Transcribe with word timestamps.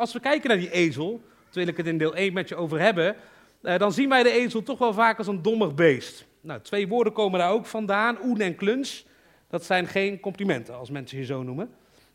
Als 0.00 0.12
we 0.12 0.20
kijken 0.20 0.48
naar 0.48 0.58
die 0.58 0.70
ezel, 0.70 1.22
terwijl 1.44 1.68
ik 1.68 1.76
het 1.76 1.86
in 1.86 1.98
deel 1.98 2.16
1 2.16 2.32
met 2.32 2.48
je 2.48 2.56
over 2.56 2.80
hebben, 2.80 3.16
eh, 3.62 3.78
dan 3.78 3.92
zien 3.92 4.08
wij 4.08 4.22
de 4.22 4.30
ezel 4.30 4.62
toch 4.62 4.78
wel 4.78 4.92
vaak 4.92 5.18
als 5.18 5.26
een 5.26 5.42
dommig 5.42 5.74
beest. 5.74 6.26
Nou, 6.40 6.60
twee 6.60 6.88
woorden 6.88 7.12
komen 7.12 7.38
daar 7.38 7.50
ook 7.50 7.66
vandaan, 7.66 8.18
oen 8.24 8.40
en 8.40 8.54
kluns. 8.54 9.06
Dat 9.48 9.64
zijn 9.64 9.86
geen 9.86 10.20
complimenten, 10.20 10.74
als 10.74 10.90
mensen 10.90 11.18
je 11.18 11.24
zo 11.24 11.42
noemen. 11.42 11.70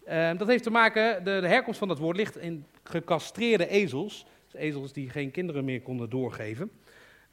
Uh, 0.08 0.30
dat 0.38 0.48
heeft 0.48 0.64
te 0.64 0.70
maken, 0.70 1.24
de, 1.24 1.32
herkomst 1.32 1.80
van 1.80 1.88
dat 1.88 2.00
woord 2.00 2.18
ligt 2.18 2.38
in 2.38 2.66
gecastreerde 2.84 3.68
ezels. 3.68 4.26
Dus 4.52 4.62
ezels 4.62 4.94
die 4.94 5.10
geen 5.10 5.32
kinderen 5.32 5.66
meer 5.66 5.82
konden 5.82 6.10
doorgeven. 6.10 6.72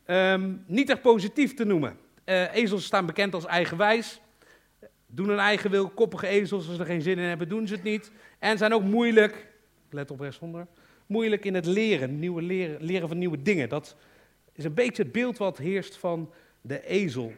Um, 0.06 0.64
niet 0.66 0.90
echt 0.90 1.02
positief 1.02 1.54
te 1.54 1.64
noemen. 1.64 1.96
Uh, 2.24 2.54
ezels 2.54 2.84
staan 2.84 3.06
bekend 3.06 3.34
als 3.34 3.46
eigenwijs. 3.46 4.20
Doen 5.06 5.28
hun 5.28 5.38
eigen 5.38 5.70
wil, 5.70 5.88
koppige 5.88 6.26
ezels, 6.26 6.66
als 6.66 6.74
ze 6.74 6.80
er 6.80 6.86
geen 6.86 7.02
zin 7.02 7.18
in 7.18 7.28
hebben, 7.28 7.48
doen 7.48 7.66
ze 7.66 7.74
het 7.74 7.82
niet. 7.82 8.10
En 8.38 8.58
zijn 8.58 8.74
ook 8.74 8.82
moeilijk, 8.82 9.51
let 9.92 10.10
op 10.10 10.20
rechtsonder, 10.20 10.66
moeilijk 11.06 11.44
in 11.44 11.54
het 11.54 11.66
leren, 11.66 12.18
nieuwe 12.18 12.42
leren, 12.42 12.82
leren 12.82 13.08
van 13.08 13.18
nieuwe 13.18 13.42
dingen. 13.42 13.68
Dat 13.68 13.96
is 14.52 14.64
een 14.64 14.74
beetje 14.74 15.02
het 15.02 15.12
beeld 15.12 15.38
wat 15.38 15.58
heerst 15.58 15.96
van 15.96 16.32
de 16.60 16.86
ezel. 16.86 17.32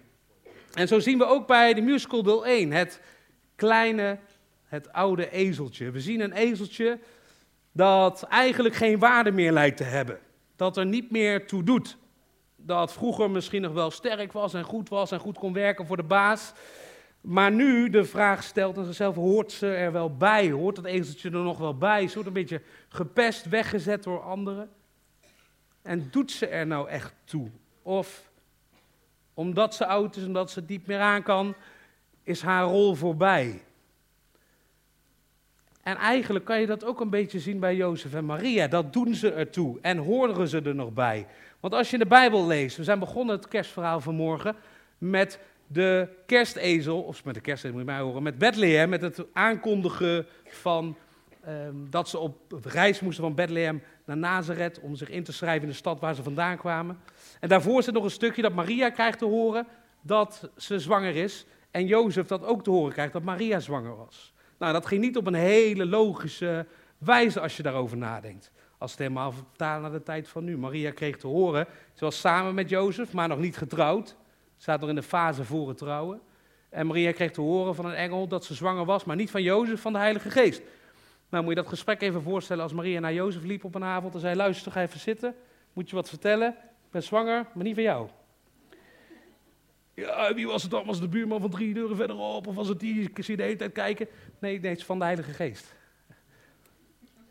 En 0.74 0.88
zo 0.88 0.98
zien 0.98 1.18
we 1.18 1.24
ook 1.24 1.46
bij 1.46 1.74
de 1.74 1.80
musical 1.80 2.22
deel 2.22 2.46
1, 2.46 2.70
het 2.70 3.00
kleine, 3.56 4.18
het 4.64 4.92
oude 4.92 5.30
ezeltje. 5.30 5.90
We 5.90 6.00
zien 6.00 6.20
een 6.20 6.32
ezeltje 6.32 6.98
dat 7.72 8.22
eigenlijk 8.22 8.74
geen 8.74 8.98
waarde 8.98 9.30
meer 9.30 9.52
lijkt 9.52 9.76
te 9.76 9.84
hebben. 9.84 10.18
Dat 10.56 10.76
er 10.76 10.86
niet 10.86 11.10
meer 11.10 11.46
toe 11.46 11.62
doet. 11.62 11.96
Dat 12.56 12.92
vroeger 12.92 13.30
misschien 13.30 13.62
nog 13.62 13.72
wel 13.72 13.90
sterk 13.90 14.32
was 14.32 14.54
en 14.54 14.64
goed 14.64 14.88
was 14.88 15.10
en 15.10 15.18
goed 15.18 15.38
kon 15.38 15.52
werken 15.52 15.86
voor 15.86 15.96
de 15.96 16.02
baas. 16.02 16.52
Maar 17.24 17.52
nu 17.52 17.90
de 17.90 18.04
vraag 18.04 18.42
stelt 18.42 18.78
aan 18.78 18.84
zichzelf, 18.84 19.14
hoort 19.14 19.52
ze 19.52 19.66
er 19.66 19.92
wel 19.92 20.16
bij? 20.16 20.50
Hoort 20.50 20.76
dat 20.76 20.84
ezeltje 20.84 21.30
er 21.30 21.42
nog 21.42 21.58
wel 21.58 21.78
bij? 21.78 22.08
Ze 22.08 22.22
een 22.26 22.32
beetje 22.32 22.62
gepest, 22.88 23.48
weggezet 23.48 24.02
door 24.02 24.22
anderen. 24.22 24.70
En 25.82 26.08
doet 26.10 26.30
ze 26.30 26.46
er 26.46 26.66
nou 26.66 26.88
echt 26.88 27.14
toe? 27.24 27.50
Of 27.82 28.30
omdat 29.34 29.74
ze 29.74 29.86
oud 29.86 30.16
is, 30.16 30.26
omdat 30.26 30.50
ze 30.50 30.62
niet 30.66 30.86
meer 30.86 31.00
aan 31.00 31.22
kan, 31.22 31.54
is 32.22 32.42
haar 32.42 32.64
rol 32.64 32.94
voorbij. 32.94 33.62
En 35.82 35.96
eigenlijk 35.96 36.44
kan 36.44 36.60
je 36.60 36.66
dat 36.66 36.84
ook 36.84 37.00
een 37.00 37.10
beetje 37.10 37.40
zien 37.40 37.60
bij 37.60 37.76
Jozef 37.76 38.14
en 38.14 38.24
Maria. 38.24 38.68
Dat 38.68 38.92
doen 38.92 39.14
ze 39.14 39.32
ertoe 39.32 39.78
en 39.80 39.96
horen 39.96 40.48
ze 40.48 40.60
er 40.60 40.74
nog 40.74 40.92
bij. 40.92 41.26
Want 41.60 41.74
als 41.74 41.90
je 41.90 41.98
de 41.98 42.06
Bijbel 42.06 42.46
leest, 42.46 42.76
we 42.76 42.84
zijn 42.84 42.98
begonnen 42.98 43.36
het 43.36 43.48
kerstverhaal 43.48 44.00
vanmorgen 44.00 44.56
met 44.98 45.38
de 45.66 46.08
kerstezel, 46.26 47.02
of 47.02 47.24
met 47.24 47.34
de 47.34 47.40
kerstezel 47.40 47.76
moet 47.76 47.86
je 47.86 47.92
mij 47.92 48.00
horen, 48.00 48.22
met 48.22 48.38
Bethlehem, 48.38 48.88
met 48.88 49.02
het 49.02 49.24
aankondigen 49.32 50.26
van 50.44 50.96
um, 51.48 51.86
dat 51.90 52.08
ze 52.08 52.18
op 52.18 52.36
reis 52.62 53.00
moesten 53.00 53.24
van 53.24 53.34
Bethlehem 53.34 53.82
naar 54.04 54.16
Nazareth 54.16 54.80
om 54.80 54.94
zich 54.94 55.08
in 55.08 55.24
te 55.24 55.32
schrijven 55.32 55.62
in 55.62 55.68
de 55.68 55.74
stad 55.74 56.00
waar 56.00 56.14
ze 56.14 56.22
vandaan 56.22 56.56
kwamen. 56.56 56.98
En 57.40 57.48
daarvoor 57.48 57.82
zit 57.82 57.94
nog 57.94 58.04
een 58.04 58.10
stukje 58.10 58.42
dat 58.42 58.54
Maria 58.54 58.90
krijgt 58.90 59.18
te 59.18 59.24
horen 59.24 59.66
dat 60.00 60.50
ze 60.56 60.78
zwanger 60.78 61.16
is 61.16 61.46
en 61.70 61.86
Jozef 61.86 62.26
dat 62.26 62.44
ook 62.44 62.64
te 62.64 62.70
horen 62.70 62.92
krijgt 62.92 63.12
dat 63.12 63.22
Maria 63.22 63.60
zwanger 63.60 63.96
was. 63.96 64.32
Nou, 64.58 64.72
dat 64.72 64.86
ging 64.86 65.00
niet 65.00 65.16
op 65.16 65.26
een 65.26 65.34
hele 65.34 65.86
logische 65.86 66.66
wijze 66.98 67.40
als 67.40 67.56
je 67.56 67.62
daarover 67.62 67.96
nadenkt. 67.96 68.50
Als 68.78 68.90
het 68.90 69.00
helemaal 69.00 69.32
vertalen 69.32 69.82
naar 69.82 69.98
de 69.98 70.02
tijd 70.02 70.28
van 70.28 70.44
nu. 70.44 70.58
Maria 70.58 70.90
kreeg 70.90 71.16
te 71.16 71.26
horen, 71.26 71.66
ze 71.92 72.04
was 72.04 72.20
samen 72.20 72.54
met 72.54 72.68
Jozef, 72.68 73.12
maar 73.12 73.28
nog 73.28 73.38
niet 73.38 73.56
getrouwd. 73.56 74.16
Staat 74.64 74.80
nog 74.80 74.88
in 74.88 74.94
de 74.94 75.02
fase 75.02 75.44
voor 75.44 75.68
het 75.68 75.78
trouwen. 75.78 76.20
En 76.68 76.86
Maria 76.86 77.12
kreeg 77.12 77.30
te 77.30 77.40
horen 77.40 77.74
van 77.74 77.86
een 77.86 77.94
engel 77.94 78.28
dat 78.28 78.44
ze 78.44 78.54
zwanger 78.54 78.84
was, 78.84 79.04
maar 79.04 79.16
niet 79.16 79.30
van 79.30 79.42
Jozef, 79.42 79.80
van 79.80 79.92
de 79.92 79.98
Heilige 79.98 80.30
Geest. 80.30 80.62
Nou, 81.28 81.44
moet 81.44 81.54
je 81.54 81.60
dat 81.60 81.68
gesprek 81.68 82.00
even 82.00 82.22
voorstellen 82.22 82.62
als 82.62 82.72
Maria 82.72 83.00
naar 83.00 83.12
Jozef 83.12 83.42
liep 83.42 83.64
op 83.64 83.74
een 83.74 83.84
avond 83.84 84.14
en 84.14 84.20
zei: 84.20 84.36
Luister, 84.36 84.72
ga 84.72 84.80
even 84.80 85.00
zitten. 85.00 85.34
Moet 85.72 85.90
je 85.90 85.96
wat 85.96 86.08
vertellen? 86.08 86.48
Ik 86.48 86.90
ben 86.90 87.02
zwanger, 87.02 87.46
maar 87.54 87.64
niet 87.64 87.74
van 87.74 87.82
jou. 87.82 88.08
Ja, 89.94 90.34
wie 90.34 90.46
was 90.46 90.62
het 90.62 90.70
dan? 90.70 90.86
Was 90.86 91.00
de 91.00 91.08
buurman 91.08 91.40
van 91.40 91.50
drie 91.50 91.74
deuren 91.74 91.96
verderop? 91.96 92.46
Of 92.46 92.54
was 92.54 92.68
het 92.68 92.80
die? 92.80 93.00
Ik 93.00 93.24
zie 93.24 93.36
de 93.36 93.42
hele 93.42 93.56
tijd 93.56 93.72
kijken. 93.72 94.08
Nee, 94.38 94.60
nee, 94.60 94.70
het 94.70 94.78
is 94.78 94.84
van 94.84 94.98
de 94.98 95.04
Heilige 95.04 95.32
Geest. 95.32 95.74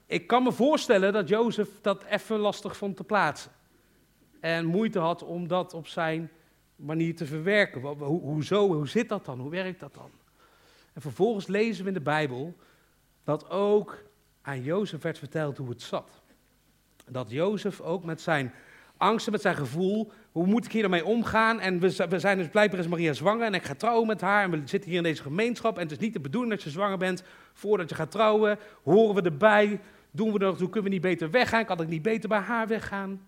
Ik 0.05 0.27
kan 0.27 0.43
me 0.43 0.51
voorstellen 0.51 1.13
dat 1.13 1.29
Jozef 1.29 1.69
dat 1.81 2.03
even 2.03 2.39
lastig 2.39 2.77
vond 2.77 2.97
te 2.97 3.03
plaatsen. 3.03 3.51
En 4.39 4.65
moeite 4.65 4.99
had 4.99 5.23
om 5.23 5.47
dat 5.47 5.73
op 5.73 5.87
zijn 5.87 6.31
manier 6.85 7.15
te 7.15 7.25
verwerken. 7.25 7.81
Ho 7.81 8.19
hoezo? 8.19 8.73
Hoe 8.73 8.87
zit 8.87 9.09
dat 9.09 9.25
dan? 9.25 9.39
Hoe 9.39 9.49
werkt 9.49 9.79
dat 9.79 9.93
dan? 9.93 10.09
En 10.93 11.01
vervolgens 11.01 11.47
lezen 11.47 11.83
we 11.83 11.87
in 11.87 11.93
de 11.93 12.01
Bijbel 12.01 12.55
dat 13.23 13.49
ook 13.49 14.03
aan 14.41 14.63
Jozef 14.63 15.01
werd 15.01 15.17
verteld 15.17 15.57
hoe 15.57 15.69
het 15.69 15.81
zat. 15.81 16.21
Dat 17.09 17.29
Jozef 17.29 17.81
ook 17.81 18.03
met 18.03 18.21
zijn 18.21 18.53
angsten, 18.97 19.31
met 19.31 19.41
zijn 19.41 19.55
gevoel, 19.55 20.11
hoe 20.31 20.45
moet 20.45 20.65
ik 20.65 20.71
hier 20.71 20.83
ermee 20.83 21.05
omgaan? 21.05 21.59
En 21.59 21.79
we, 21.79 22.07
we 22.09 22.19
zijn 22.19 22.37
dus 22.37 22.47
blijkbaar 22.47 22.79
is 22.79 22.87
Maria 22.87 23.13
zwanger 23.13 23.45
en 23.45 23.53
ik 23.53 23.63
ga 23.63 23.75
trouwen 23.75 24.07
met 24.07 24.21
haar 24.21 24.43
en 24.43 24.51
we 24.51 24.61
zitten 24.65 24.89
hier 24.89 24.97
in 24.97 25.03
deze 25.03 25.21
gemeenschap 25.21 25.75
en 25.75 25.81
het 25.81 25.91
is 25.91 25.97
niet 25.97 26.13
de 26.13 26.19
bedoeling 26.19 26.53
dat 26.53 26.63
je 26.63 26.69
zwanger 26.69 26.97
bent 26.97 27.23
voordat 27.53 27.89
je 27.89 27.95
gaat 27.95 28.11
trouwen. 28.11 28.59
Horen 28.83 29.15
we 29.15 29.21
erbij? 29.21 29.79
Doen 30.11 30.33
we 30.33 30.39
er 30.39 30.45
nog 30.45 30.57
toe? 30.57 30.69
Kunnen 30.69 30.83
we 30.83 30.95
niet 30.95 31.01
beter 31.01 31.31
weggaan? 31.31 31.65
Kan 31.65 31.81
ik 31.81 31.87
niet 31.87 32.01
beter 32.01 32.29
bij 32.29 32.39
haar 32.39 32.67
weggaan? 32.67 33.27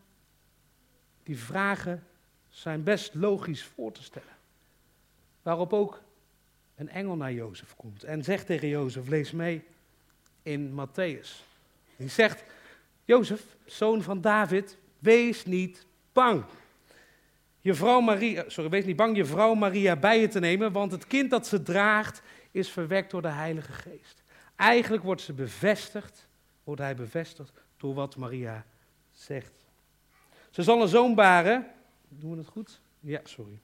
Die 1.23 1.37
vragen 1.37 2.03
zijn 2.55 2.83
best 2.83 3.13
logisch 3.13 3.63
voor 3.63 3.91
te 3.91 4.03
stellen. 4.03 4.35
Waarop 5.41 5.73
ook 5.73 6.01
een 6.75 6.89
engel 6.89 7.15
naar 7.15 7.33
Jozef 7.33 7.75
komt 7.75 8.03
en 8.03 8.23
zegt 8.23 8.45
tegen 8.45 8.67
Jozef, 8.67 9.07
lees 9.07 9.31
mee 9.31 9.63
in 10.43 10.71
Matthäus. 10.71 11.43
Die 11.95 12.09
zegt, 12.09 12.43
Jozef, 13.03 13.41
zoon 13.65 14.01
van 14.01 14.21
David, 14.21 14.77
wees 14.99 15.45
niet 15.45 15.85
bang. 16.13 16.43
Je 17.61 17.73
vrouw 17.73 17.99
Maria, 17.99 18.43
sorry, 18.47 18.69
wees 18.69 18.85
niet 18.85 18.95
bang 18.95 19.15
je 19.15 19.25
vrouw 19.25 19.53
Maria 19.53 19.95
bij 19.95 20.19
je 20.19 20.27
te 20.27 20.39
nemen, 20.39 20.71
want 20.71 20.91
het 20.91 21.07
kind 21.07 21.29
dat 21.29 21.47
ze 21.47 21.63
draagt 21.63 22.21
is 22.51 22.69
verwekt 22.69 23.11
door 23.11 23.21
de 23.21 23.27
Heilige 23.27 23.71
Geest. 23.71 24.23
Eigenlijk 24.55 25.03
wordt 25.03 25.21
ze 25.21 25.33
bevestigd, 25.33 26.27
wordt 26.63 26.81
hij 26.81 26.95
bevestigd 26.95 27.51
door 27.77 27.93
wat 27.93 28.15
Maria 28.15 28.65
zegt. 29.11 29.53
Ze 30.49 30.63
zal 30.63 30.81
een 30.81 30.87
zoon 30.87 31.15
baren, 31.15 31.73
doen 32.19 32.31
we 32.31 32.37
het 32.37 32.47
goed? 32.47 32.81
Ja, 32.99 33.19
sorry. 33.23 33.59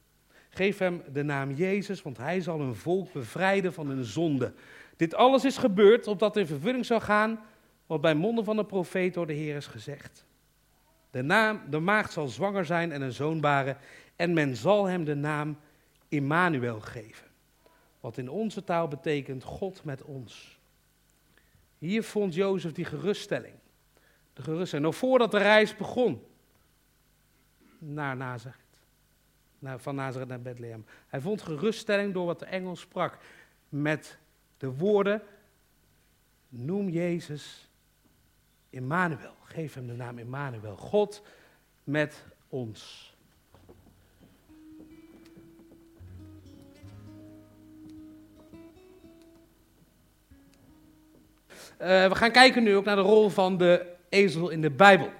Geef 0.49 0.77
hem 0.77 1.03
de 1.13 1.23
naam 1.23 1.51
Jezus, 1.51 2.01
want 2.01 2.17
hij 2.17 2.41
zal 2.41 2.59
een 2.59 2.75
volk 2.75 3.11
bevrijden 3.11 3.73
van 3.73 3.87
hun 3.87 4.03
zonde. 4.03 4.53
Dit 4.95 5.15
alles 5.15 5.45
is 5.45 5.57
gebeurd 5.57 6.07
opdat 6.07 6.37
in 6.37 6.47
vervulling 6.47 6.85
zou 6.85 7.01
gaan 7.01 7.39
wat 7.85 8.01
bij 8.01 8.15
monden 8.15 8.45
van 8.45 8.55
de 8.55 8.65
profeet 8.65 9.13
door 9.13 9.27
de 9.27 9.33
Heer 9.33 9.55
is 9.55 9.67
gezegd. 9.67 10.25
De, 11.09 11.21
naam, 11.21 11.61
de 11.69 11.79
maagd 11.79 12.13
zal 12.13 12.27
zwanger 12.27 12.65
zijn 12.65 12.91
en 12.91 13.01
een 13.01 13.13
zoon 13.13 13.41
baren 13.41 13.77
en 14.15 14.33
men 14.33 14.55
zal 14.55 14.85
hem 14.85 15.03
de 15.03 15.15
naam 15.15 15.57
Immanuel 16.07 16.79
geven. 16.79 17.27
Wat 17.99 18.17
in 18.17 18.29
onze 18.29 18.63
taal 18.63 18.87
betekent 18.87 19.43
God 19.43 19.83
met 19.83 20.03
ons. 20.03 20.59
Hier 21.77 22.03
vond 22.03 22.33
Jozef 22.33 22.71
die 22.71 22.85
geruststelling. 22.85 23.53
De 24.33 24.41
geruststelling. 24.41 24.87
Nog 24.87 24.95
voordat 24.95 25.31
de 25.31 25.37
reis 25.37 25.75
begon 25.75 26.21
naar 27.81 28.17
Nazareth. 28.17 28.59
Naar, 29.59 29.79
van 29.79 29.95
Nazareth 29.95 30.27
naar 30.27 30.41
Bethlehem. 30.41 30.85
Hij 31.07 31.21
vond 31.21 31.41
geruststelling 31.41 32.13
door 32.13 32.25
wat 32.25 32.39
de 32.39 32.45
engel 32.45 32.75
sprak. 32.75 33.17
Met 33.69 34.17
de 34.57 34.71
woorden, 34.71 35.21
noem 36.49 36.89
Jezus 36.89 37.69
Immanuel. 38.69 39.35
Geef 39.43 39.73
hem 39.73 39.87
de 39.87 39.93
naam 39.93 40.17
Immanuel. 40.17 40.77
God 40.77 41.23
met 41.83 42.25
ons. 42.47 43.09
Uh, 51.81 52.07
we 52.07 52.15
gaan 52.15 52.31
kijken 52.31 52.63
nu 52.63 52.75
ook 52.75 52.85
naar 52.85 52.95
de 52.95 53.01
rol 53.01 53.29
van 53.29 53.57
de 53.57 53.85
ezel 54.09 54.49
in 54.49 54.61
de 54.61 54.71
Bijbel. 54.71 55.11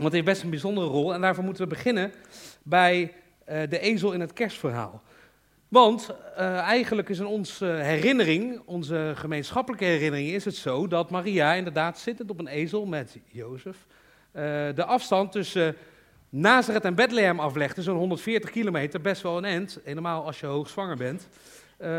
Want 0.00 0.12
het 0.12 0.22
heeft 0.22 0.34
best 0.34 0.42
een 0.42 0.50
bijzondere 0.50 0.86
rol 0.86 1.14
en 1.14 1.20
daarvoor 1.20 1.44
moeten 1.44 1.62
we 1.62 1.74
beginnen 1.74 2.12
bij 2.62 3.14
uh, 3.48 3.62
de 3.68 3.78
ezel 3.78 4.12
in 4.12 4.20
het 4.20 4.32
kerstverhaal. 4.32 5.02
Want 5.68 6.10
uh, 6.38 6.58
eigenlijk 6.58 7.08
is 7.08 7.18
in 7.18 7.26
onze 7.26 7.66
herinnering, 7.66 8.62
onze 8.64 9.12
gemeenschappelijke 9.14 9.84
herinnering, 9.84 10.30
is 10.30 10.44
het 10.44 10.54
zo 10.54 10.86
dat 10.86 11.10
Maria 11.10 11.52
inderdaad 11.52 11.98
zittend 11.98 12.30
op 12.30 12.38
een 12.38 12.46
ezel 12.46 12.86
met 12.86 13.18
Jozef 13.26 13.76
uh, 13.86 14.42
de 14.74 14.84
afstand 14.84 15.32
tussen 15.32 15.76
Nazareth 16.28 16.84
en 16.84 16.94
Bethlehem 16.94 17.40
aflegde, 17.40 17.82
zo'n 17.82 17.96
140 17.96 18.50
kilometer, 18.50 19.00
best 19.00 19.22
wel 19.22 19.36
een 19.36 19.44
end, 19.44 19.78
helemaal 19.84 20.24
als 20.26 20.40
je 20.40 20.46
hoogzwanger 20.46 20.96
bent. 20.96 21.28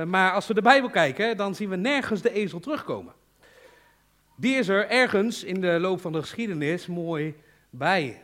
Maar 0.06 0.33
als 0.33 0.48
we 0.48 0.53
de 0.53 0.62
Bijbel 0.62 0.89
kijken, 0.89 1.38
dan 1.38 1.56
zien 1.56 1.69
we 1.69 1.75
nergens 1.75 2.21
de 2.21 2.33
ezel 2.33 2.59
terugkomen. 2.59 3.13
Die 4.36 4.56
is 4.56 4.68
er 4.68 4.89
ergens 4.89 5.44
in 5.44 5.62
de 5.62 5.80
loop 5.80 6.01
van 6.01 6.12
de 6.12 6.21
geschiedenis 6.21 6.88
mooi 6.88 7.36
bij 7.72 8.22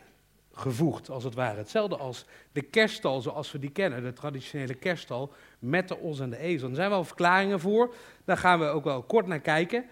gevoegd, 0.52 1.10
als 1.10 1.24
het 1.24 1.34
ware. 1.34 1.56
Hetzelfde 1.56 1.96
als 1.96 2.24
de 2.52 2.62
kerststal 2.62 3.20
zoals 3.20 3.52
we 3.52 3.58
die 3.58 3.70
kennen, 3.70 4.02
de 4.02 4.12
traditionele 4.12 4.74
kerststal 4.74 5.32
met 5.58 5.88
de 5.88 5.96
os 5.96 6.20
en 6.20 6.30
de 6.30 6.38
ezel. 6.38 6.68
Er 6.68 6.74
zijn 6.74 6.90
wel 6.90 7.04
verklaringen 7.04 7.60
voor, 7.60 7.94
daar 8.24 8.36
gaan 8.36 8.58
we 8.58 8.66
ook 8.66 8.84
wel 8.84 9.02
kort 9.02 9.26
naar 9.26 9.40
kijken. 9.40 9.84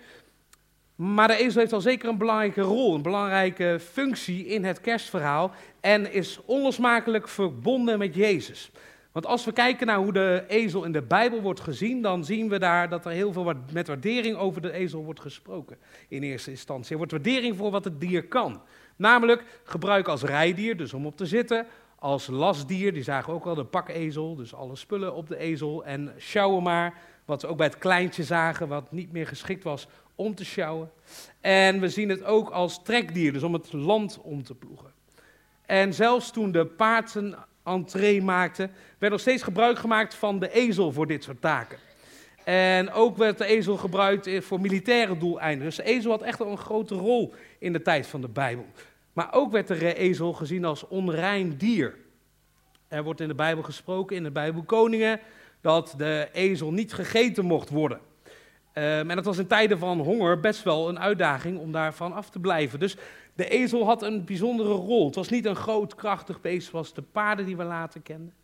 Maar 0.95 1.29
de 1.29 1.37
ezel 1.37 1.61
heeft 1.61 1.73
al 1.73 1.81
zeker 1.81 2.09
een 2.09 2.19
belangrijke 2.19 2.61
rol, 2.61 2.95
een 2.95 3.03
belangrijke 3.03 3.79
functie 3.93 4.47
in 4.47 4.65
het 4.65 4.81
kerstverhaal 4.81 5.51
en 5.81 6.13
is 6.13 6.41
onlosmakelijk 6.45 7.29
verbonden 7.29 7.99
met 7.99 8.15
Jezus. 8.15 8.71
Want 9.17 9.29
als 9.29 9.45
we 9.45 9.53
kijken 9.53 9.87
naar 9.87 9.97
hoe 9.97 10.13
de 10.13 10.45
ezel 10.49 10.85
in 10.85 10.93
de 10.93 11.03
Bijbel 11.03 11.41
wordt 11.41 11.61
gezien, 11.61 12.03
dan 12.03 12.25
zien 12.25 12.49
we 12.49 12.59
daar 12.59 12.89
dat 12.89 13.05
er 13.05 13.11
heel 13.11 13.33
veel 13.33 13.53
met 13.73 13.87
waardering 13.87 14.37
over 14.37 14.63
de 14.63 14.73
ezel 14.73 15.05
wordt 15.05 15.21
gesproken 15.21 15.77
in 16.09 16.23
eerste 16.23 16.51
instantie. 16.51 16.91
Er 16.91 16.97
wordt 16.97 17.13
waardering 17.13 17.57
voor 17.57 17.71
wat 17.71 17.85
het 17.85 18.01
dier 18.01 18.27
kan. 18.27 18.61
Namelijk 18.97 19.61
gebruik 19.65 20.09
als 20.09 20.23
rijdier, 20.23 20.77
dus 20.77 20.95
om 20.95 21.07
op 21.07 21.17
te 21.17 21.27
zitten, 21.27 21.67
als 21.99 22.27
lastdier, 22.27 22.93
die 22.93 23.03
zagen 23.03 23.33
ook 23.33 23.47
al 23.47 23.55
de 23.55 23.65
pakezel, 23.65 24.35
dus 24.35 24.55
alle 24.55 24.77
spullen 24.77 25.15
op 25.15 25.29
de 25.29 25.37
ezel, 25.37 25.85
en 25.85 26.15
sjouwen 26.19 26.63
maar, 26.63 26.95
wat 27.25 27.43
we 27.43 27.49
ook 27.49 27.57
bij 27.57 27.67
het 27.67 27.79
kleintje 27.79 28.25
zagen, 28.25 28.69
wat 28.69 28.93
niet 28.93 29.13
meer 29.13 29.27
geschikt 29.27 29.65
was 29.65 29.89
om 30.15 30.35
te 30.35 30.45
sjouwen. 30.45 30.91
En 31.41 31.81
we 31.81 31.89
zien 31.89 32.09
het 32.09 32.25
ook 32.25 32.51
als 32.51 32.83
trekdier, 32.83 33.33
dus 33.33 33.43
om 33.43 33.53
het 33.53 33.73
land 33.73 34.21
om 34.23 34.43
te 34.43 34.55
ploegen. 34.55 34.93
En 35.67 35.95
zelfs 35.95 36.31
toen 36.31 36.53
de 36.53 36.67
paarden 36.67 37.37
entree 37.67 38.23
maakten, 38.23 38.71
werd 38.99 39.13
nog 39.13 39.21
steeds 39.21 39.43
gebruik 39.43 39.79
gemaakt 39.79 40.15
van 40.15 40.39
de 40.39 40.53
ezel 40.53 40.93
voor 40.93 41.07
dit 41.07 41.25
soort 41.25 41.41
taken. 41.41 41.79
En 42.45 42.91
ook 42.93 43.17
werd 43.17 43.39
de 43.39 43.47
ezel 43.47 43.77
gebruikt 43.77 44.45
voor 44.45 44.61
militaire 44.61 45.19
doeleinden. 45.19 45.65
Dus 45.65 45.77
de 45.77 45.83
ezel 45.83 46.11
had 46.11 46.23
echt 46.23 46.41
een 46.41 46.59
grote 46.59 46.95
rol 46.95 47.35
in 47.59 47.73
de 47.73 47.83
tijd 47.83 48.07
van 48.07 48.21
de 48.21 48.29
Bijbel. 48.29 48.67
Maar 49.13 49.29
ook 49.33 49.53
werd 49.53 49.67
de 49.67 49.95
ezel 49.95 50.33
gezien 50.33 50.65
als 50.65 50.89
onrein 50.89 51.57
dier. 51.57 51.95
Er 52.89 53.03
wordt 53.03 53.21
in 53.21 53.29
de 53.29 53.35
Bijbel 53.35 53.63
gesproken, 53.63 54.17
in 54.17 54.23
de 54.23 54.31
Bijbel 54.31 54.63
Koningen, 54.63 55.21
dat 55.61 55.95
de 55.97 56.29
ezel 56.33 56.73
niet 56.73 56.95
gegeten 56.95 57.45
mocht 57.45 57.71
worden. 57.71 58.01
Um, 58.79 59.11
en 59.11 59.17
dat 59.17 59.25
was 59.25 59.39
in 59.39 59.47
tijden 59.47 59.79
van 59.79 60.01
honger 60.01 60.41
best 60.41 60.63
wel 60.63 60.89
een 60.89 60.99
uitdaging 61.01 61.59
om 61.59 61.73
daarvan 61.73 62.13
af 62.13 62.31
te 62.31 62.39
blijven. 62.39 62.79
Dus 62.79 62.97
de 63.35 63.49
ezel 63.49 63.85
had 63.85 64.03
een 64.03 64.25
bijzondere 64.25 64.73
rol. 64.73 65.07
Het 65.07 65.15
was 65.15 65.29
niet 65.29 65.45
een 65.45 65.57
groot, 65.57 65.95
krachtig 65.95 66.41
beest 66.41 66.69
zoals 66.69 66.95
de 66.95 67.03
paarden 67.03 67.47
die 67.47 67.57
we 67.57 67.65
later 67.65 68.01
kenden. 68.01 68.35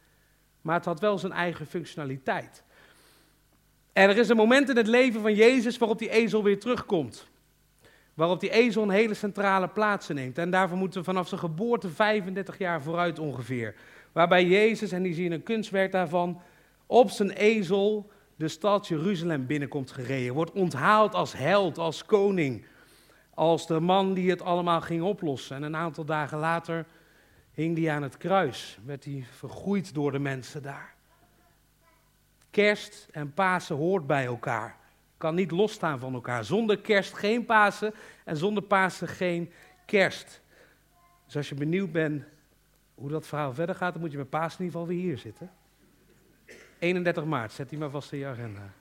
Maar 0.61 0.77
het 0.77 0.85
had 0.85 1.01
wel 1.01 1.19
zijn 1.19 1.33
eigen 1.33 1.67
functionaliteit. 1.67 2.65
En 3.93 4.09
er 4.09 4.17
is 4.17 4.29
een 4.29 4.37
moment 4.37 4.69
in 4.69 4.77
het 4.77 4.87
leven 4.87 5.21
van 5.21 5.35
Jezus 5.35 5.79
waarop 5.79 5.99
die 5.99 6.11
ezel 6.11 6.43
weer 6.43 6.61
terugkomt. 6.61 7.29
Waarop 8.15 8.41
die 8.41 8.51
ezel 8.51 8.83
een 8.83 8.91
hele 8.91 9.15
centrale 9.15 9.69
plaats 9.69 10.09
neemt. 10.09 10.39
En 10.39 10.51
daarvoor 10.51 10.79
moeten 10.79 11.01
we 11.01 11.07
vanaf 11.07 11.29
zijn 11.29 11.41
geboorte 11.41 11.89
35 11.89 12.59
jaar 12.59 12.83
vooruit 12.83 13.19
ongeveer. 13.19 13.75
Waarbij 14.13 14.47
Jezus, 14.47 14.93
en 14.93 15.03
die 15.03 15.15
zien 15.15 15.33
een 15.33 15.43
kunstwerk 15.43 15.93
daarvan, 15.93 16.41
op 16.87 17.11
zijn 17.11 17.31
ezel 17.31 18.12
de 18.37 18.49
stad 18.49 18.89
Jeruzalem 18.89 19.47
binnenkomt 19.47 19.91
gereden. 19.91 20.35
Wordt 20.35 20.53
onthaald 20.53 21.15
als 21.15 21.33
held, 21.33 21.79
als 21.79 22.05
koning. 22.05 22.65
Als 23.35 23.67
de 23.67 23.81
man 23.81 24.15
die 24.15 24.31
het 24.31 24.43
allemaal 24.43 24.81
ging 24.81 25.03
oplossen. 25.03 25.57
En 25.57 25.63
een 25.63 25.77
aantal 25.77 26.05
dagen 26.05 26.39
later 26.39 26.87
hing 27.53 27.79
hij 27.79 27.91
aan 27.91 28.03
het 28.03 28.17
kruis. 28.17 28.79
Werd 28.85 29.05
hij 29.05 29.25
vergroeid 29.31 29.95
door 29.95 30.13
de 30.13 30.19
mensen 30.19 30.63
daar. 30.63 30.95
Kerst 32.51 33.09
en 33.11 33.33
Pasen 33.33 33.77
hoort 33.77 34.07
bij 34.07 34.25
elkaar. 34.25 34.77
Kan 35.17 35.35
niet 35.35 35.51
losstaan 35.51 35.99
van 35.99 36.15
elkaar. 36.15 36.45
Zonder 36.45 36.79
kerst 36.79 37.15
geen 37.15 37.45
Pasen 37.45 37.95
en 38.25 38.37
zonder 38.37 38.63
Pasen 38.63 39.09
geen 39.09 39.53
kerst. 39.87 40.41
Dus 41.25 41.37
als 41.37 41.49
je 41.49 41.55
benieuwd 41.55 41.93
bent 41.93 42.25
hoe 42.95 43.09
dat 43.09 43.27
verhaal 43.27 43.55
verder 43.55 43.75
gaat, 43.75 43.93
dan 43.93 44.03
moet 44.03 44.13
je 44.13 44.19
met 44.19 44.31
Pasen 44.31 44.59
in 44.59 44.65
ieder 44.65 44.81
geval 44.81 44.95
weer 44.95 45.05
hier 45.05 45.19
zitten. 45.19 45.51
31 46.83 47.25
maart, 47.25 47.53
zet 47.53 47.69
die 47.69 47.79
maar 47.79 47.91
vast 47.91 48.13
in 48.13 48.19
je 48.19 48.27
agenda. 48.27 48.73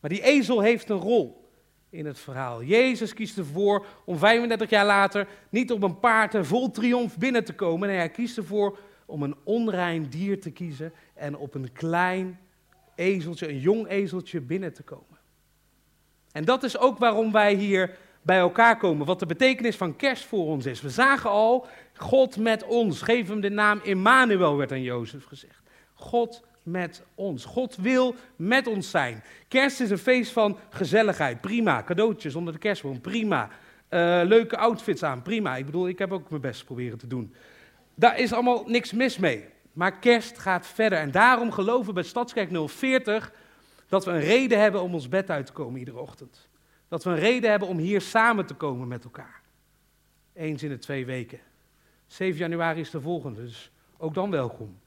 Maar 0.00 0.10
die 0.10 0.22
ezel 0.22 0.60
heeft 0.60 0.88
een 0.88 0.98
rol 0.98 1.50
in 1.90 2.06
het 2.06 2.18
verhaal. 2.18 2.62
Jezus 2.62 3.14
kiest 3.14 3.38
ervoor 3.38 3.86
om 4.04 4.18
35 4.18 4.70
jaar 4.70 4.86
later 4.86 5.26
niet 5.48 5.72
op 5.72 5.82
een 5.82 5.98
paard 5.98 6.46
vol 6.46 6.70
triomf 6.70 7.18
binnen 7.18 7.44
te 7.44 7.52
komen. 7.52 7.88
Nee, 7.88 7.96
hij 7.96 8.08
kiest 8.08 8.36
ervoor 8.36 8.78
om 9.06 9.22
een 9.22 9.36
onrein 9.44 10.08
dier 10.08 10.40
te 10.40 10.50
kiezen 10.50 10.92
en 11.14 11.36
op 11.36 11.54
een 11.54 11.72
klein 11.72 12.38
ezeltje, 12.94 13.48
een 13.48 13.58
jong 13.58 13.88
ezeltje 13.88 14.40
binnen 14.40 14.72
te 14.72 14.82
komen. 14.82 15.18
En 16.32 16.44
dat 16.44 16.62
is 16.62 16.78
ook 16.78 16.98
waarom 16.98 17.32
wij 17.32 17.54
hier 17.54 17.96
bij 18.22 18.38
elkaar 18.38 18.76
komen. 18.76 19.06
Wat 19.06 19.18
de 19.18 19.26
betekenis 19.26 19.76
van 19.76 19.96
kerst 19.96 20.24
voor 20.24 20.46
ons 20.46 20.66
is. 20.66 20.80
We 20.80 20.90
zagen 20.90 21.30
al, 21.30 21.66
God 21.94 22.36
met 22.36 22.64
ons. 22.64 23.02
Geef 23.02 23.28
hem 23.28 23.40
de 23.40 23.50
naam 23.50 23.80
Immanuel, 23.82 24.56
werd 24.56 24.72
aan 24.72 24.82
Jozef 24.82 25.24
gezegd. 25.24 25.59
God 26.00 26.42
met 26.62 27.02
ons. 27.14 27.44
God 27.44 27.76
wil 27.76 28.14
met 28.36 28.66
ons 28.66 28.90
zijn. 28.90 29.22
Kerst 29.48 29.80
is 29.80 29.90
een 29.90 29.98
feest 29.98 30.32
van 30.32 30.58
gezelligheid. 30.70 31.40
Prima. 31.40 31.82
Cadeautjes 31.82 32.34
onder 32.34 32.52
de 32.52 32.58
kerstboom. 32.58 33.00
Prima. 33.00 33.48
Uh, 33.90 34.20
leuke 34.24 34.56
outfits 34.56 35.02
aan. 35.02 35.22
Prima. 35.22 35.56
Ik 35.56 35.66
bedoel, 35.66 35.88
ik 35.88 35.98
heb 35.98 36.12
ook 36.12 36.30
mijn 36.30 36.42
best 36.42 36.64
proberen 36.64 36.98
te 36.98 37.06
doen. 37.06 37.34
Daar 37.94 38.18
is 38.18 38.32
allemaal 38.32 38.64
niks 38.66 38.92
mis 38.92 39.18
mee. 39.18 39.48
Maar 39.72 39.98
kerst 39.98 40.38
gaat 40.38 40.66
verder. 40.66 40.98
En 40.98 41.10
daarom 41.10 41.52
geloven 41.52 41.86
we 41.86 41.92
bij 41.92 42.02
Stadskerk 42.02 42.68
040 42.68 43.32
dat 43.88 44.04
we 44.04 44.10
een 44.10 44.20
reden 44.20 44.60
hebben 44.60 44.82
om 44.82 44.94
ons 44.94 45.08
bed 45.08 45.30
uit 45.30 45.46
te 45.46 45.52
komen 45.52 45.78
iedere 45.78 45.98
ochtend. 45.98 46.48
Dat 46.88 47.04
we 47.04 47.10
een 47.10 47.18
reden 47.18 47.50
hebben 47.50 47.68
om 47.68 47.78
hier 47.78 48.00
samen 48.00 48.46
te 48.46 48.54
komen 48.54 48.88
met 48.88 49.04
elkaar. 49.04 49.40
Eens 50.32 50.62
in 50.62 50.68
de 50.68 50.78
twee 50.78 51.06
weken. 51.06 51.40
7 52.06 52.38
januari 52.38 52.80
is 52.80 52.90
de 52.90 53.00
volgende, 53.00 53.42
dus 53.42 53.70
ook 53.96 54.14
dan 54.14 54.30
welkom. 54.30 54.78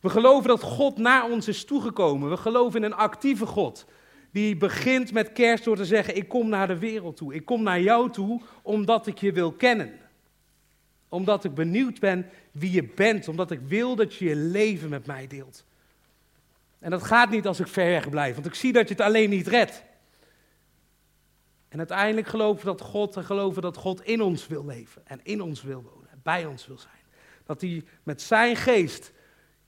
We 0.00 0.08
geloven 0.08 0.48
dat 0.48 0.62
God 0.62 0.98
naar 0.98 1.30
ons 1.30 1.48
is 1.48 1.64
toegekomen. 1.64 2.30
We 2.30 2.36
geloven 2.36 2.84
in 2.84 2.90
een 2.90 2.96
actieve 2.96 3.46
God. 3.46 3.86
Die 4.30 4.56
begint 4.56 5.12
met 5.12 5.32
kerst 5.32 5.64
door 5.64 5.76
te 5.76 5.84
zeggen: 5.84 6.16
Ik 6.16 6.28
kom 6.28 6.48
naar 6.48 6.66
de 6.66 6.78
wereld 6.78 7.16
toe. 7.16 7.34
Ik 7.34 7.44
kom 7.44 7.62
naar 7.62 7.80
jou 7.80 8.10
toe 8.10 8.40
omdat 8.62 9.06
ik 9.06 9.18
je 9.18 9.32
wil 9.32 9.52
kennen. 9.52 9.92
Omdat 11.08 11.44
ik 11.44 11.54
benieuwd 11.54 12.00
ben 12.00 12.30
wie 12.52 12.72
je 12.72 12.84
bent. 12.84 13.28
Omdat 13.28 13.50
ik 13.50 13.60
wil 13.60 13.96
dat 13.96 14.14
je 14.14 14.24
je 14.24 14.36
leven 14.36 14.88
met 14.88 15.06
mij 15.06 15.26
deelt. 15.26 15.64
En 16.78 16.90
dat 16.90 17.02
gaat 17.02 17.30
niet 17.30 17.46
als 17.46 17.60
ik 17.60 17.66
ver 17.66 17.86
weg 17.86 18.08
blijf, 18.08 18.34
want 18.34 18.46
ik 18.46 18.54
zie 18.54 18.72
dat 18.72 18.88
je 18.88 18.94
het 18.94 19.02
alleen 19.02 19.30
niet 19.30 19.46
redt. 19.46 19.84
En 21.68 21.78
uiteindelijk 21.78 22.26
geloven 22.26 22.66
dat 22.66 22.80
God 22.80 23.16
en 23.16 23.24
geloven 23.24 23.62
dat 23.62 23.76
God 23.76 24.04
in 24.04 24.20
ons 24.20 24.46
wil 24.46 24.64
leven 24.64 25.02
en 25.06 25.20
in 25.22 25.40
ons 25.40 25.62
wil 25.62 25.82
wonen, 25.82 26.20
bij 26.22 26.46
ons 26.46 26.66
wil 26.66 26.78
zijn. 26.78 26.92
Dat 27.44 27.60
hij 27.60 27.84
met 28.02 28.22
zijn 28.22 28.56
geest 28.56 29.12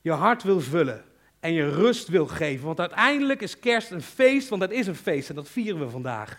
je 0.01 0.13
hart 0.13 0.43
wil 0.43 0.61
vullen 0.61 1.05
en 1.41 1.53
je 1.53 1.71
rust 1.71 2.09
wil 2.09 2.27
geven. 2.27 2.67
Want 2.67 2.81
uiteindelijk 2.81 3.41
is 3.41 3.59
kerst 3.59 3.91
een 3.91 4.03
feest, 4.03 4.49
want 4.49 4.63
het 4.63 4.71
is 4.71 4.87
een 4.87 4.95
feest 4.95 5.29
en 5.29 5.35
dat 5.35 5.49
vieren 5.49 5.81
we 5.81 5.91
vandaag. 5.91 6.39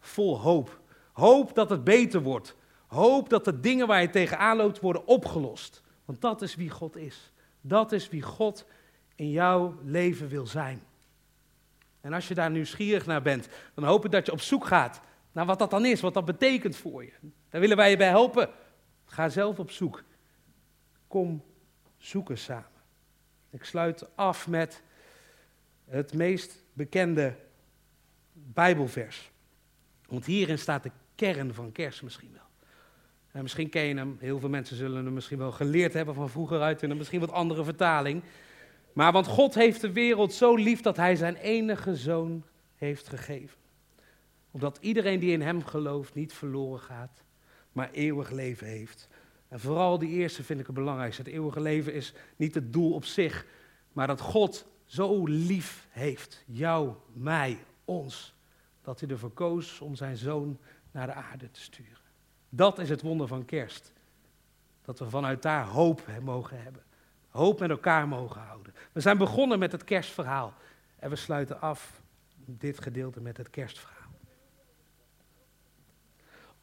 Vol 0.00 0.40
hoop. 0.40 0.80
Hoop 1.12 1.54
dat 1.54 1.70
het 1.70 1.84
beter 1.84 2.22
wordt. 2.22 2.56
Hoop 2.86 3.28
dat 3.28 3.44
de 3.44 3.60
dingen 3.60 3.86
waar 3.86 4.00
je 4.00 4.10
tegenaan 4.10 4.56
loopt 4.56 4.80
worden 4.80 5.06
opgelost. 5.06 5.82
Want 6.04 6.20
dat 6.20 6.42
is 6.42 6.54
wie 6.54 6.70
God 6.70 6.96
is. 6.96 7.32
Dat 7.60 7.92
is 7.92 8.08
wie 8.08 8.22
God 8.22 8.66
in 9.14 9.30
jouw 9.30 9.78
leven 9.84 10.28
wil 10.28 10.46
zijn. 10.46 10.82
En 12.00 12.12
als 12.12 12.28
je 12.28 12.34
daar 12.34 12.50
nieuwsgierig 12.50 13.06
naar 13.06 13.22
bent, 13.22 13.48
dan 13.74 13.84
hoop 13.84 14.04
ik 14.04 14.10
dat 14.10 14.26
je 14.26 14.32
op 14.32 14.40
zoek 14.40 14.66
gaat 14.66 15.00
naar 15.32 15.46
wat 15.46 15.58
dat 15.58 15.70
dan 15.70 15.84
is, 15.84 16.00
wat 16.00 16.14
dat 16.14 16.24
betekent 16.24 16.76
voor 16.76 17.04
je. 17.04 17.12
Daar 17.50 17.60
willen 17.60 17.76
wij 17.76 17.90
je 17.90 17.96
bij 17.96 18.08
helpen. 18.08 18.50
Ga 19.04 19.28
zelf 19.28 19.58
op 19.58 19.70
zoek. 19.70 20.02
Kom 21.06 21.42
zoeken 22.04 22.38
samen. 22.38 22.82
Ik 23.50 23.64
sluit 23.64 24.16
af 24.16 24.48
met 24.48 24.82
het 25.84 26.14
meest 26.14 26.62
bekende 26.72 27.34
Bijbelvers. 28.32 29.30
Want 30.06 30.24
hierin 30.24 30.58
staat 30.58 30.82
de 30.82 30.90
kern 31.14 31.54
van 31.54 31.72
kerst 31.72 32.02
misschien 32.02 32.32
wel. 32.32 32.42
En 33.32 33.42
misschien 33.42 33.68
ken 33.68 33.82
je 33.82 33.94
hem, 33.94 34.16
heel 34.20 34.38
veel 34.38 34.48
mensen 34.48 34.76
zullen 34.76 35.04
hem 35.04 35.14
misschien 35.14 35.38
wel 35.38 35.52
geleerd 35.52 35.92
hebben 35.92 36.14
van 36.14 36.30
vroeger 36.30 36.60
uit 36.60 36.82
in 36.82 36.90
een 36.90 36.96
misschien 36.96 37.20
wat 37.20 37.32
andere 37.32 37.64
vertaling. 37.64 38.22
Maar 38.92 39.12
want 39.12 39.26
God 39.26 39.54
heeft 39.54 39.80
de 39.80 39.92
wereld 39.92 40.32
zo 40.32 40.54
lief 40.54 40.80
dat 40.80 40.96
hij 40.96 41.16
zijn 41.16 41.36
enige 41.36 41.96
zoon 41.96 42.44
heeft 42.74 43.08
gegeven. 43.08 43.58
Opdat 44.50 44.78
iedereen 44.80 45.20
die 45.20 45.32
in 45.32 45.42
hem 45.42 45.64
gelooft 45.64 46.14
niet 46.14 46.32
verloren 46.32 46.80
gaat, 46.80 47.24
maar 47.72 47.90
eeuwig 47.90 48.30
leven 48.30 48.66
heeft. 48.66 49.08
En 49.54 49.60
vooral 49.60 49.98
die 49.98 50.10
eerste 50.10 50.44
vind 50.44 50.60
ik 50.60 50.66
het 50.66 50.74
belangrijkste. 50.74 51.22
Het 51.22 51.32
eeuwige 51.32 51.60
leven 51.60 51.94
is 51.94 52.14
niet 52.36 52.54
het 52.54 52.72
doel 52.72 52.92
op 52.92 53.04
zich, 53.04 53.46
maar 53.92 54.06
dat 54.06 54.20
God 54.20 54.66
zo 54.84 55.26
lief 55.26 55.86
heeft. 55.90 56.44
Jou, 56.46 56.94
mij, 57.12 57.58
ons. 57.84 58.34
Dat 58.82 59.00
hij 59.00 59.08
ervoor 59.08 59.30
koos 59.30 59.80
om 59.80 59.94
zijn 59.94 60.16
zoon 60.16 60.58
naar 60.90 61.06
de 61.06 61.12
aarde 61.12 61.50
te 61.50 61.60
sturen. 61.60 61.98
Dat 62.48 62.78
is 62.78 62.88
het 62.88 63.02
wonder 63.02 63.28
van 63.28 63.44
kerst. 63.44 63.92
Dat 64.82 64.98
we 64.98 65.10
vanuit 65.10 65.42
daar 65.42 65.66
hoop 65.66 66.02
mogen 66.22 66.62
hebben. 66.62 66.82
Hoop 67.28 67.60
met 67.60 67.70
elkaar 67.70 68.08
mogen 68.08 68.40
houden. 68.40 68.74
We 68.92 69.00
zijn 69.00 69.18
begonnen 69.18 69.58
met 69.58 69.72
het 69.72 69.84
kerstverhaal. 69.84 70.54
En 70.98 71.10
we 71.10 71.16
sluiten 71.16 71.60
af 71.60 72.00
dit 72.36 72.80
gedeelte 72.80 73.20
met 73.20 73.36
het 73.36 73.50
kerstverhaal. 73.50 74.10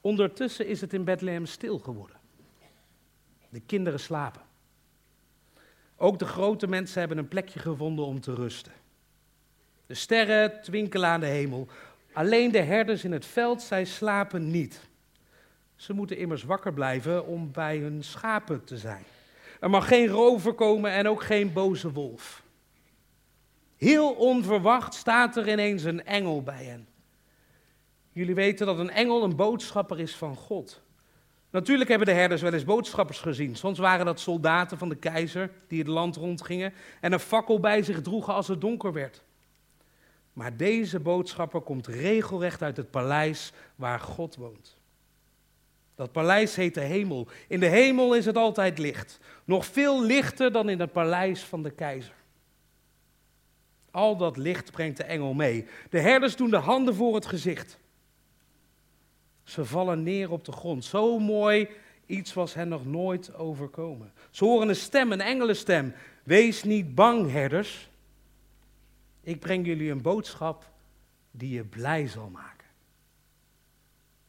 Ondertussen 0.01 0.67
is 0.67 0.81
het 0.81 0.93
in 0.93 1.03
Bethlehem 1.03 1.45
stil 1.45 1.79
geworden. 1.79 2.19
De 3.51 3.59
kinderen 3.59 3.99
slapen. 3.99 4.41
Ook 5.95 6.19
de 6.19 6.25
grote 6.25 6.67
mensen 6.67 6.99
hebben 6.99 7.17
een 7.17 7.27
plekje 7.27 7.59
gevonden 7.59 8.05
om 8.05 8.19
te 8.19 8.33
rusten. 8.33 8.71
De 9.85 9.93
sterren 9.93 10.61
twinkelen 10.61 11.09
aan 11.09 11.19
de 11.19 11.25
hemel. 11.25 11.67
Alleen 12.13 12.51
de 12.51 12.61
herders 12.61 13.03
in 13.03 13.11
het 13.11 13.25
veld, 13.25 13.61
zij 13.61 13.85
slapen 13.85 14.51
niet. 14.51 14.89
Ze 15.75 15.93
moeten 15.93 16.17
immers 16.17 16.43
wakker 16.43 16.73
blijven 16.73 17.25
om 17.25 17.51
bij 17.51 17.77
hun 17.77 18.03
schapen 18.03 18.63
te 18.63 18.77
zijn. 18.77 19.03
Er 19.59 19.69
mag 19.69 19.87
geen 19.87 20.07
rover 20.07 20.53
komen 20.53 20.91
en 20.91 21.07
ook 21.07 21.23
geen 21.23 21.53
boze 21.53 21.91
wolf. 21.91 22.43
Heel 23.77 24.11
onverwacht 24.11 24.93
staat 24.93 25.37
er 25.37 25.49
ineens 25.49 25.83
een 25.83 26.05
engel 26.05 26.43
bij 26.43 26.63
hen. 26.63 26.87
Jullie 28.11 28.35
weten 28.35 28.65
dat 28.65 28.79
een 28.79 28.89
engel 28.89 29.23
een 29.23 29.35
boodschapper 29.35 29.99
is 29.99 30.15
van 30.15 30.35
God. 30.35 30.81
Natuurlijk 31.51 31.89
hebben 31.89 32.07
de 32.07 32.13
herders 32.13 32.41
wel 32.41 32.53
eens 32.53 32.63
boodschappers 32.63 33.19
gezien. 33.19 33.55
Soms 33.55 33.79
waren 33.79 34.05
dat 34.05 34.19
soldaten 34.19 34.77
van 34.77 34.89
de 34.89 34.95
keizer 34.95 35.51
die 35.67 35.79
het 35.79 35.87
land 35.87 36.15
rondgingen 36.15 36.73
en 37.01 37.11
een 37.11 37.19
fakkel 37.19 37.59
bij 37.59 37.83
zich 37.83 38.01
droegen 38.01 38.33
als 38.33 38.47
het 38.47 38.61
donker 38.61 38.93
werd. 38.93 39.23
Maar 40.33 40.57
deze 40.57 40.99
boodschapper 40.99 41.61
komt 41.61 41.87
regelrecht 41.87 42.61
uit 42.61 42.77
het 42.77 42.91
paleis 42.91 43.51
waar 43.75 43.99
God 43.99 44.35
woont. 44.35 44.77
Dat 45.95 46.11
paleis 46.11 46.55
heet 46.55 46.73
de 46.73 46.81
hemel. 46.81 47.27
In 47.47 47.59
de 47.59 47.65
hemel 47.65 48.15
is 48.15 48.25
het 48.25 48.37
altijd 48.37 48.77
licht. 48.77 49.19
Nog 49.43 49.65
veel 49.65 50.03
lichter 50.03 50.51
dan 50.51 50.69
in 50.69 50.79
het 50.79 50.91
paleis 50.91 51.43
van 51.43 51.63
de 51.63 51.71
keizer. 51.71 52.13
Al 53.91 54.17
dat 54.17 54.37
licht 54.37 54.71
brengt 54.71 54.97
de 54.97 55.03
engel 55.03 55.33
mee. 55.33 55.65
De 55.89 55.99
herders 55.99 56.35
doen 56.35 56.49
de 56.49 56.57
handen 56.57 56.95
voor 56.95 57.15
het 57.15 57.25
gezicht. 57.25 57.79
Ze 59.51 59.65
vallen 59.65 60.03
neer 60.03 60.31
op 60.31 60.45
de 60.45 60.51
grond. 60.51 60.85
Zo 60.85 61.19
mooi, 61.19 61.67
iets 62.05 62.33
was 62.33 62.53
hen 62.53 62.67
nog 62.67 62.85
nooit 62.85 63.35
overkomen. 63.35 64.11
Ze 64.29 64.45
horen 64.45 64.69
een 64.69 64.75
stem, 64.75 65.11
een 65.11 65.21
engelenstem. 65.21 65.93
Wees 66.23 66.63
niet 66.63 66.95
bang, 66.95 67.31
herders. 67.31 67.89
Ik 69.23 69.39
breng 69.39 69.65
jullie 69.65 69.91
een 69.91 70.01
boodschap 70.01 70.69
die 71.31 71.53
je 71.55 71.63
blij 71.63 72.07
zal 72.07 72.29
maken. 72.29 72.67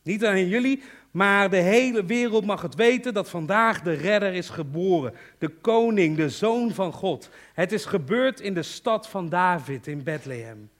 Niet 0.02 0.24
alleen 0.24 0.48
jullie, 0.48 0.82
maar 1.10 1.50
de 1.50 1.56
hele 1.56 2.04
wereld 2.04 2.44
mag 2.44 2.62
het 2.62 2.74
weten 2.74 3.14
dat 3.14 3.30
vandaag 3.30 3.82
de 3.82 3.92
redder 3.92 4.34
is 4.34 4.48
geboren. 4.48 5.14
De 5.38 5.48
koning, 5.48 6.16
de 6.16 6.28
zoon 6.28 6.74
van 6.74 6.92
God. 6.92 7.30
Het 7.54 7.72
is 7.72 7.84
gebeurd 7.84 8.40
in 8.40 8.54
de 8.54 8.62
stad 8.62 9.08
van 9.08 9.28
David 9.28 9.86
in 9.86 10.02
Bethlehem. 10.02 10.70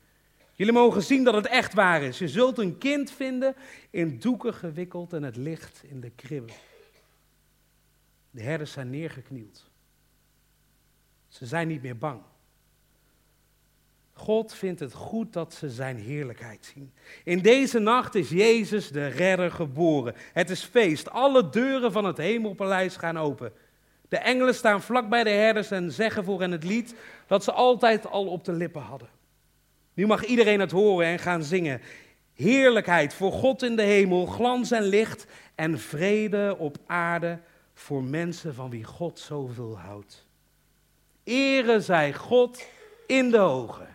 Jullie 0.55 0.73
mogen 0.73 1.03
zien 1.03 1.25
dat 1.25 1.35
het 1.35 1.47
echt 1.47 1.75
waar 1.75 2.03
is. 2.03 2.19
Je 2.19 2.29
zult 2.29 2.59
een 2.59 2.79
kind 2.79 3.11
vinden 3.11 3.55
in 3.91 4.19
doeken 4.19 4.55
gewikkeld 4.55 5.13
en 5.13 5.23
het 5.23 5.37
licht 5.37 5.83
in 5.85 6.01
de 6.01 6.11
kribben. 6.11 6.55
De 8.31 8.43
herders 8.43 8.73
zijn 8.73 8.91
neergeknield. 8.91 9.71
Ze 11.29 11.47
zijn 11.47 11.69
niet 11.69 11.83
meer 11.83 11.99
bang. 11.99 12.21
God 14.13 14.55
vindt 14.55 14.81
het 14.81 14.93
goed 14.93 15.33
dat 15.33 15.55
ze 15.55 15.71
zijn 15.71 15.97
heerlijkheid 15.97 16.73
zien. 16.75 16.93
In 17.25 17.39
deze 17.39 17.79
nacht 17.79 18.15
is 18.15 18.29
Jezus 18.29 18.89
de 18.89 19.07
redder 19.07 19.51
geboren. 19.51 20.15
Het 20.33 20.51
is 20.51 20.63
feest. 20.63 21.11
Alle 21.11 21.49
deuren 21.49 21.93
van 21.93 22.05
het 22.05 22.17
hemelpaleis 22.17 22.97
gaan 22.97 23.19
open. 23.19 23.53
De 24.09 24.17
engelen 24.17 24.55
staan 24.55 24.83
vlak 24.83 25.09
bij 25.09 25.25
de 25.25 25.31
herders 25.31 25.71
en 25.71 25.93
zeggen 25.93 26.25
voor 26.25 26.41
hen 26.41 26.51
het 26.51 26.65
lied 26.65 26.95
dat 27.27 27.45
ze 27.45 27.53
altijd 27.53 28.07
al 28.07 28.27
op 28.27 28.45
de 28.45 28.53
lippen 28.53 28.83
hadden. 28.83 29.09
Nu 29.95 30.07
mag 30.07 30.25
iedereen 30.25 30.61
het 30.61 30.71
horen 30.71 31.07
en 31.07 31.19
gaan 31.19 31.43
zingen. 31.43 31.81
Heerlijkheid 32.35 33.15
voor 33.15 33.33
God 33.33 33.63
in 33.63 33.77
de 33.77 33.83
hemel, 33.83 34.27
glans 34.27 34.71
en 34.71 34.83
licht 34.83 35.27
en 35.55 35.79
vrede 35.79 36.57
op 36.59 36.77
aarde 36.87 37.39
voor 37.75 38.05
mensen 38.05 38.55
van 38.55 38.71
wie 38.71 38.85
God 38.85 39.19
zoveel 39.19 39.79
houdt. 39.79 40.27
Ere 41.25 41.81
zij 41.81 42.13
God 42.13 42.67
in 43.07 43.31
de 43.31 43.39
hogen. 43.39 43.89